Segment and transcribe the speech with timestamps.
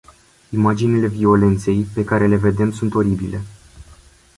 [0.49, 3.41] Imaginile violenței pe care le vedem sunt oribile.